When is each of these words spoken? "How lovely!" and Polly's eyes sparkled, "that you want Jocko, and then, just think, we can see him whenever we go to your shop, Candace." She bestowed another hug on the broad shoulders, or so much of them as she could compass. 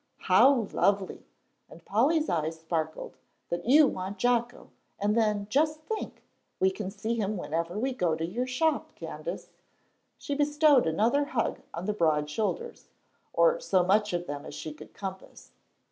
"How 0.21 0.67
lovely!" 0.73 1.27
and 1.69 1.85
Polly's 1.85 2.27
eyes 2.27 2.59
sparkled, 2.59 3.17
"that 3.49 3.67
you 3.67 3.85
want 3.85 4.17
Jocko, 4.17 4.71
and 4.99 5.15
then, 5.15 5.45
just 5.47 5.79
think, 5.81 6.23
we 6.59 6.71
can 6.71 6.89
see 6.89 7.13
him 7.13 7.37
whenever 7.37 7.77
we 7.77 7.93
go 7.93 8.15
to 8.15 8.25
your 8.25 8.47
shop, 8.47 8.95
Candace." 8.95 9.51
She 10.17 10.33
bestowed 10.33 10.87
another 10.87 11.25
hug 11.25 11.61
on 11.71 11.85
the 11.85 11.93
broad 11.93 12.27
shoulders, 12.31 12.87
or 13.31 13.59
so 13.59 13.83
much 13.83 14.11
of 14.11 14.25
them 14.25 14.43
as 14.43 14.55
she 14.55 14.73
could 14.73 14.95
compass. 14.95 15.51